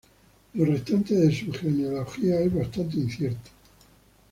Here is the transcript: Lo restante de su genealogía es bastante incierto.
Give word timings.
Lo 0.55 0.65
restante 0.65 1.13
de 1.13 1.31
su 1.31 1.53
genealogía 1.53 2.39
es 2.41 2.51
bastante 2.51 2.97
incierto. 2.97 3.51